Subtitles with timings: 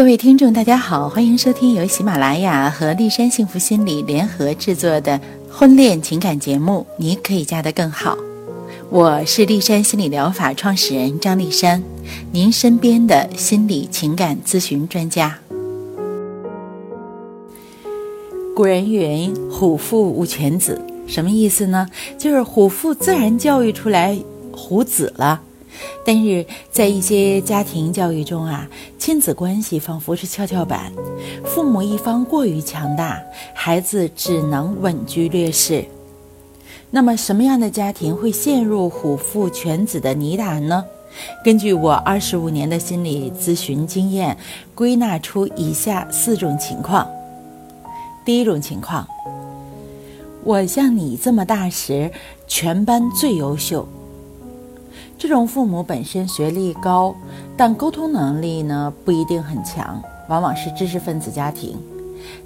[0.00, 8.16] 各位听众，大家好，欢迎收听由喜马拉雅和丽山幸福心理联合制作的婚恋情感节目《你可以嫁得更好》。
[8.88, 11.82] 我是丽山心理疗法创始人张丽山，
[12.32, 15.38] 您身边的心理情感咨询专家。
[18.56, 21.86] 古人云：“虎父无犬子”，什么意思呢？
[22.16, 24.18] 就是虎父自然教育出来
[24.50, 25.42] 虎子了。
[26.04, 28.68] 但是在一些家庭教育中啊，
[28.98, 30.92] 亲子关系仿佛是跷跷板，
[31.44, 33.20] 父母一方过于强大，
[33.54, 35.84] 孩子只能稳居劣势。
[36.90, 40.84] 那么，什么样的家庭会陷入虎父犬子的泥潭呢？
[41.44, 44.36] 根据我二十五年的心理咨询经验，
[44.74, 47.08] 归纳出以下四种情况。
[48.24, 49.06] 第一种情况，
[50.44, 52.10] 我像你这么大时，
[52.46, 53.86] 全班最优秀。
[55.20, 57.14] 这种父母本身学历高，
[57.54, 61.78] 但沟通能力呢不一定很强，往往是知识分子家庭。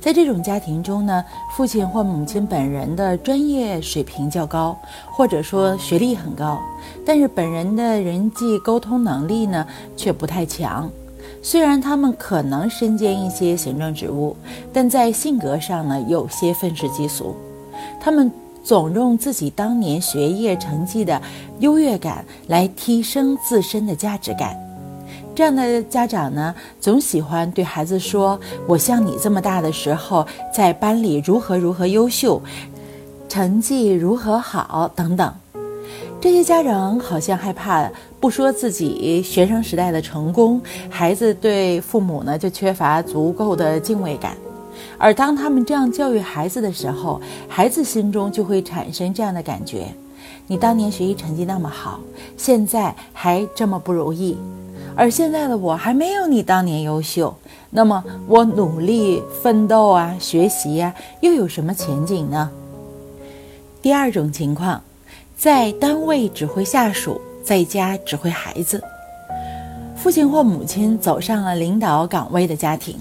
[0.01, 1.25] 在这种家庭中呢，
[1.57, 4.77] 父亲或母亲本人的专业水平较高，
[5.13, 6.61] 或者说学历很高，
[7.07, 9.65] 但是本人的人际沟通能力呢
[9.97, 10.91] 却不太强。
[11.43, 14.37] 虽然他们可能身兼一些行政职务，
[14.73, 17.37] 但在性格上呢有些愤世嫉俗。
[18.01, 18.33] 他们。
[18.65, 21.21] 总用自己当年学业成绩的
[21.61, 24.57] 优越感来提升自身的价值感，
[25.35, 32.41] 这样的家长呢，总喜欢对孩子说：“我像你这么大的时候，在班里如何如何优秀，
[33.29, 35.33] 成绩如何好等等。”
[36.19, 37.87] 这些家长好像害怕
[38.19, 44.35] 不说自己学生时代的成功，孩子对父母呢就缺乏足够的敬畏感。
[44.99, 49.87] 而当他们这样教育孩子的时候，孩子心中就会产生这样的感觉：
[50.47, 52.01] 你当年学习成绩那么好，
[52.37, 54.37] 现在还这么不如意，
[54.95, 57.35] 而现在的我还没有你当年优秀，
[57.71, 62.51] 那么我努力奋斗啊，学习呀，又有什么前景呢？
[63.83, 64.81] 第二种情况，
[65.37, 68.83] 在单位指挥下属，在家指挥孩子，
[69.97, 72.97] 父亲或母亲走上了领导岗位的家庭。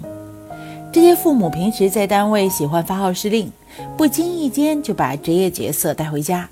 [0.93, 3.51] 这些父母平时在单位喜欢发号施令，
[3.97, 6.47] 不经意间就把职业角色带回家，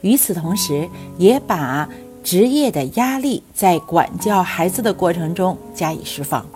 [0.00, 1.86] 与此同时，也把
[2.22, 6.46] 职业的压力在管教孩子的过程中加以释放。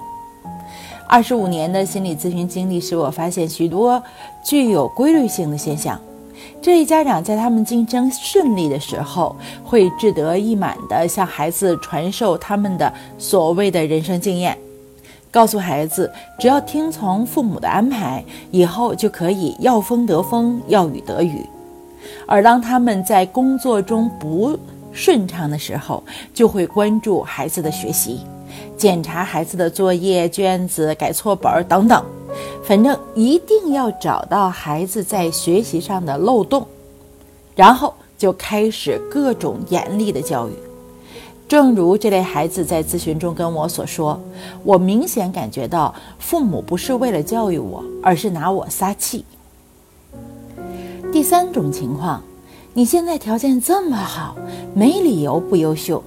[1.06, 4.02] 二十五年的心理咨询经历使我发现许多
[4.42, 6.00] 具有规律性的现象。
[6.62, 14.56] 这类家长在他们竞争顺利的时候，会志得意满地向孩子传授他们的所谓的人生经验。
[15.30, 21.44] 告诉孩子，只要听从父母的安排，以后就可以要风得风，要雨得雨。
[22.26, 24.58] 而当他们在工作中不
[24.92, 26.02] 顺畅的时候，
[26.32, 28.20] 就会关注孩子的学习，
[28.76, 32.02] 检查孩子的作业、卷子、改错本等等，
[32.64, 36.66] 反正一定要找到孩子在学习上的漏洞，
[37.54, 40.52] 然后就开始各种严厉的教育。
[41.48, 44.20] 正如这类孩子在咨询中跟我所说，
[44.62, 49.24] 我明显感觉到父母不是为了教育我，而是拿我撒气。
[51.10, 52.22] 第三种情况，
[52.74, 54.36] 你现在条件这么好，
[54.74, 56.04] 没理由不优秀。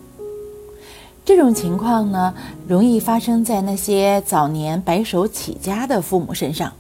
[1.25, 2.33] 这种情况呢，
[2.67, 6.71] 容易发生在那些早年白手起家的父母身上。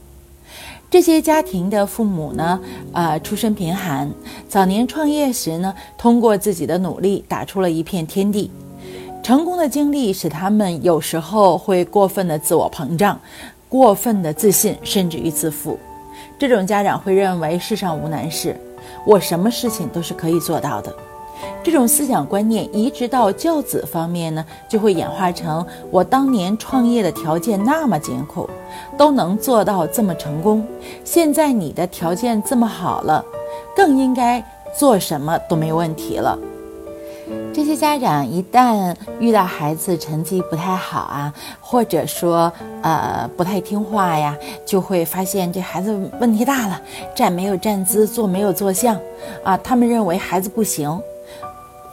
[0.91, 2.59] 这些家庭的父母呢，
[2.91, 4.11] 呃，出身贫寒，
[4.49, 8.51] 早年创业时呢，通过自己的努力打出了一片天地。
[9.23, 13.17] 成功的经历使他们有时候会过分的自我膨胀，
[13.69, 15.79] 过分的自信，甚至于自负。
[16.37, 18.59] 这种家长会认为世上无难事，
[19.07, 20.93] 我什么事情都是可以做到的。
[21.63, 28.49] 这种思想观念移植到教子方面呢，就会演化成我当年创业的条件那么艰苦，
[28.97, 30.65] 都能做到这么成功。
[31.03, 33.23] 现在你的条件这么好了，
[33.75, 34.43] 更应该
[34.75, 36.37] 做什么都没问题了。
[37.53, 42.51] 这些家长一旦遇到孩子成绩不太好啊，或者说
[42.81, 46.81] 呃不太听话呀，就会发现这孩子问题大了，
[47.15, 48.97] 站没有站姿，坐没有坐相，
[49.43, 50.99] 啊，他们认为孩子不行。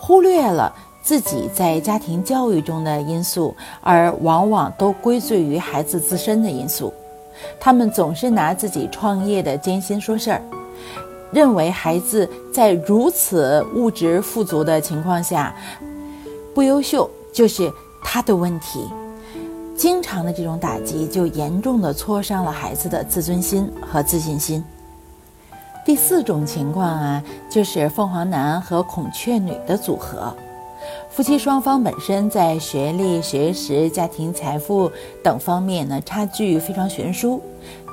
[0.08, 6.90] 忽略了自己在家庭教育中的因素，而往往都归罪于孩子自身的因素。
[7.60, 10.40] 他们总是拿自己创业的艰辛说事儿，
[11.30, 15.54] 认为孩子在如此物质富足的情况下
[16.54, 17.70] 不优秀就是
[18.02, 18.88] 他的问题。
[19.76, 24.64] 经常的这种打击，就严重的挫伤了孩子的自尊心和自信心。
[25.88, 30.36] 第四种情况啊，就是凤凰男和孔雀女的组合。
[31.08, 34.92] 夫妻双方本身在学历、学识、家庭财富
[35.24, 37.40] 等方面呢差距非常悬殊，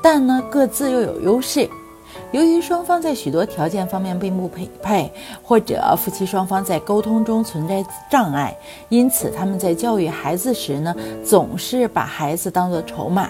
[0.03, 1.69] 但呢各自又有优势。
[2.33, 5.09] 由于双方在许多条件方面并不匹配，
[5.41, 7.81] 或者夫妻双方在沟通中存在
[8.12, 8.53] 障碍，
[8.89, 10.94] 因此他们在教育孩子时呢，
[11.24, 13.30] 总是把孩子当作筹码。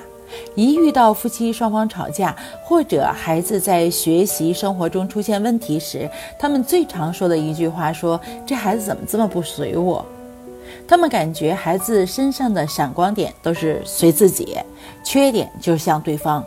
[0.55, 10.05] 一遇到夫妻双方吵架，或者孩子在学习生活中出现问题时，他们最常说的一句话说：“这孩子怎么这么不随我？”
[10.87, 14.57] 他们感觉孩子身上的闪光点都是随自己，
[15.03, 16.43] 缺点就是像对方。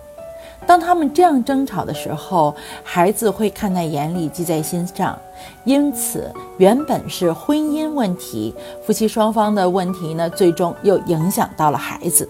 [0.67, 2.55] 当他们这样争吵的时候，
[2.85, 5.19] 孩子会看在眼里，记在心上。
[5.65, 8.55] 因此，原本是婚姻问题，
[8.85, 12.29] 夫妻双方的问题呢，最终又影响到了孩子。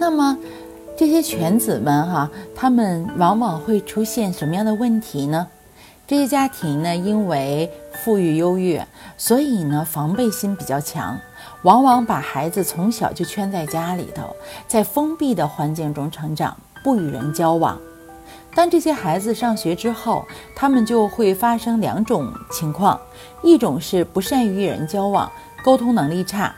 [0.00, 0.34] 那么，
[0.96, 5.46] 这些犬子们哈，他们往往会出现什么样的问题呢？
[6.06, 7.70] 这些家庭呢，因为
[8.02, 8.88] 富裕优越，
[9.18, 11.18] 所以呢，防备心比较强。
[11.64, 14.34] 往往把孩子从小就圈在家里头，
[14.66, 17.78] 在封闭的环境中成长，不与人交往。
[18.54, 20.24] 当这些孩子上学之后，
[20.56, 22.98] 他们就会发生两种情况：
[23.42, 25.30] 一种是不善于与人交往，
[25.62, 26.54] 沟通能力差，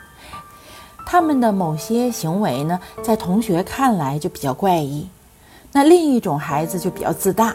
[1.07, 5.07] 他们的某些行为呢，在同学看来就比较怪异；
[5.73, 7.55] 那另一种孩子就比较自大，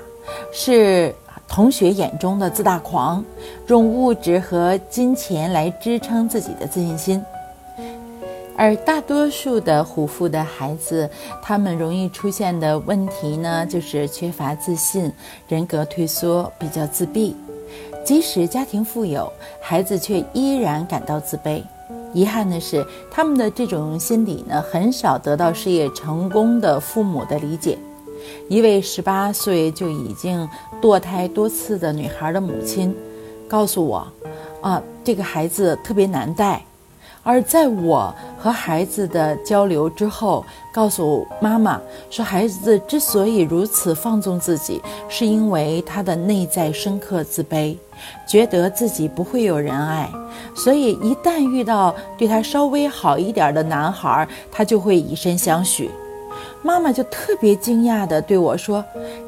[0.51, 1.13] 是。
[1.49, 3.23] 同学眼中的自大狂，
[3.67, 7.23] 用物质和金钱来支撑自己的自信心，
[8.57, 11.09] 而大多数的虎父的孩子，
[11.41, 15.09] 他们容易出现的问题呢，就是缺乏自信，
[15.47, 17.33] 人格退缩，比较自闭。
[18.03, 21.63] 即使家庭富有，孩子却依然感到自卑。
[22.13, 27.77] 遗憾的是，他们的这种心理呢，很少得到事业成功的父母的理解。
[28.49, 30.47] 一位十八岁就已经
[30.81, 32.95] 堕胎多次的女孩的母亲
[33.47, 34.07] 告诉我
[34.61, 36.63] ：“啊，这个孩子特别难带。”
[37.27, 41.77] 而在我和孩子的交流之后，告诉妈妈
[42.09, 47.75] 说：“孩子之所以如此放纵自己，是因为他的内在深刻自卑，
[48.25, 50.09] 觉得自己不会有人爱，
[50.55, 55.91] 所以一旦遇到对他稍微好一点的男孩，他就会以身相许。”
[56.63, 58.81] 妈妈就特别惊讶地对我说：“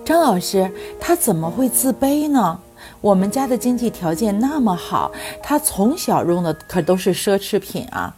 [0.05, 0.71] 张老师，
[1.01, 2.57] 他怎么会自卑呢？
[3.01, 5.09] 我们家的经济条件那么好，
[5.41, 8.13] 他从小用的可都是奢侈品啊。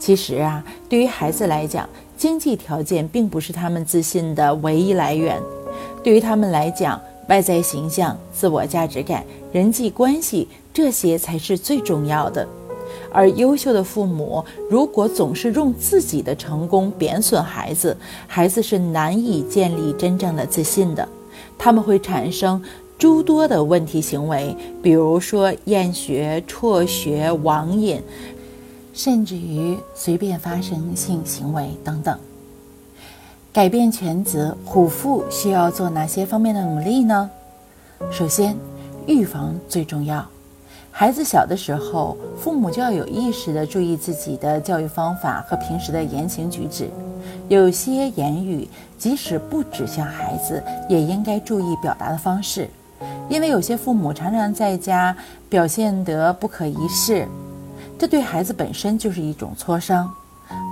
[0.00, 5.40] 其实啊，对于孩子来讲，经济条件并不是他们自信的唯一来源。
[6.02, 12.46] 对于他们来讲，外在形象、自我价值感、人际关系，这些才是最重要的。”
[13.12, 21.08] 而优秀的父母如果总是用自己的成功贬损孩子，孩子是难以建立真正的自信的。
[21.56, 22.60] 他们会产生
[23.04, 28.02] 诸多的问题行为，比如说厌学、辍学、网瘾，
[28.94, 32.18] 甚至于随便发生性行为等等。
[33.52, 37.30] 改变全责虎父需要做哪些方面的努力呢？
[38.10, 38.56] 首先，
[39.06, 40.26] 预防最重要。
[40.90, 46.88] 孩子小的时候，父母就要有意识地注意自己的教育方法和平时的言行举止。
[47.50, 48.66] 有些言语
[48.96, 52.66] 即使不指向孩子，也应该注意表达的方式，
[53.28, 55.16] 因为有些父母常常在家
[55.48, 57.26] 表现得不可一世，
[57.98, 60.10] 这对孩子本身就是一种挫伤。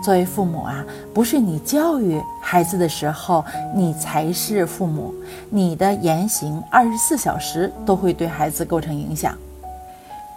[0.04, 0.84] 作为父母啊，
[1.14, 3.42] 不是你教育孩子的时候，
[3.74, 5.14] 你才是父母，
[5.48, 9.36] 你的言行二十四小时都会对孩子构成影响。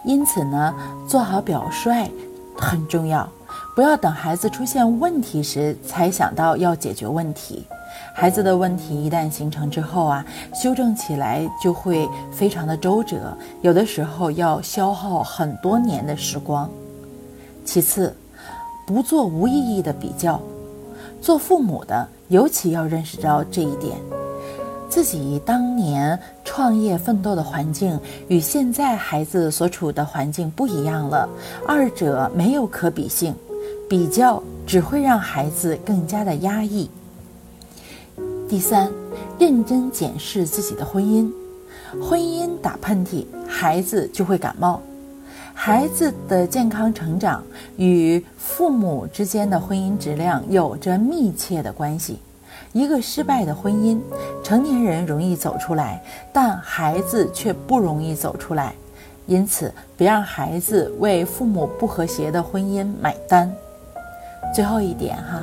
[0.04, 0.74] 因此呢，
[1.06, 2.10] 做好表率
[2.56, 3.28] 很重要，
[3.74, 7.66] 不要等孩子出现问题时才想到要解决问题。
[8.14, 10.24] 孩子的问题一旦形成之后啊，
[10.54, 16.68] 修正起来就会非常的周折，有的时候要消耗很多年的时光。
[17.64, 18.14] 其次，
[18.86, 20.40] 不做无意义的比较，
[21.20, 23.96] 做父母的尤其要认识到这一点。
[24.88, 27.98] 自己当年创业奋斗的环境
[28.28, 31.28] 与现在孩子所处的环境不一样了，
[31.66, 33.34] 二者没有可比性，
[33.90, 36.88] 比较只会让孩子更加的压抑。
[38.48, 38.88] 第三，
[39.40, 41.28] 认真检视自己的婚姻，
[42.00, 44.80] 婚姻打喷嚏，孩子就会感冒，
[45.52, 47.42] 孩子的健康成长
[47.76, 52.20] 与父母之间的婚姻质量有着密切的关系。
[52.72, 53.98] 一个失败的婚姻，
[54.44, 56.00] 成年人容易走出来，
[56.32, 58.74] 但孩子却不容易走出来。
[59.26, 63.52] 因此，别让孩子为父母不和谐的婚姻买单。
[64.54, 65.42] 最后一点哈，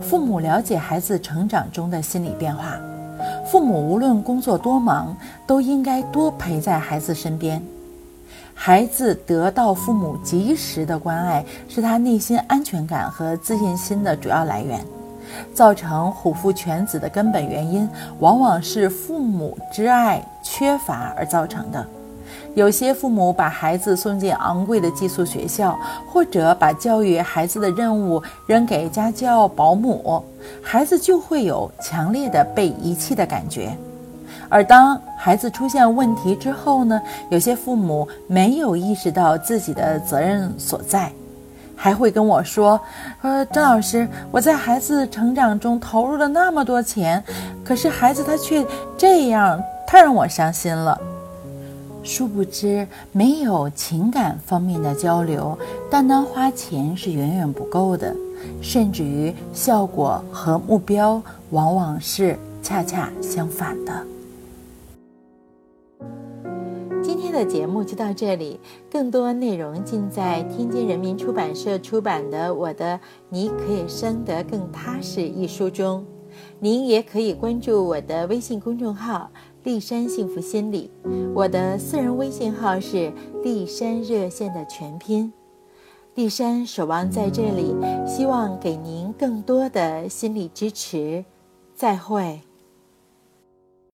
[0.00, 2.78] 父母了解孩子成长中的心理变化。
[3.46, 7.62] 父母无论工作多忙，都应该多陪在孩子身边。
[8.54, 14.80] 孩子得到父母及时的关爱，是他内心安全感和自信心的主要来源。
[15.52, 17.88] 造成虎父犬子的根本原因，
[18.20, 21.84] 往往是父母之爱缺乏而造成的。
[22.54, 25.76] 有些父母把孩子送进昂贵的寄宿学校，
[26.08, 30.22] 或者把教育孩子的任务扔给家教保姆，
[30.62, 33.76] 孩子就会有强烈的被遗弃的感觉。
[34.48, 41.10] 而当孩子出现问题之后呢，有些父母没有意识到自己的责任所在，
[41.74, 42.80] 还会跟我说
[43.22, 47.20] ：“呃，张老师，我在孩子成长中投入了那么多钱，
[47.64, 48.64] 可是孩子他却
[48.96, 50.96] 这样，太让我伤心了。”
[52.04, 55.58] 殊不知，没有情感方面的交流，
[55.90, 58.14] 单单花钱是远远不够的，
[58.60, 61.20] 甚至于效果和目标
[61.50, 64.06] 往往是恰恰相反的。
[67.02, 76.04] 今天的节目就到这里，更多内容尽在天津人民出版社出版的《我的你可以生得更踏实》一书中。
[76.58, 79.30] 您也可以关注我的微信公众号。
[79.64, 80.90] 丽山幸福心理，
[81.34, 83.10] 我的私人微信号是
[83.42, 85.32] 丽山热线的全拼。
[86.14, 87.74] 丽山守望在这里，
[88.06, 91.24] 希望给您更多的心理支持。
[91.74, 92.42] 再会。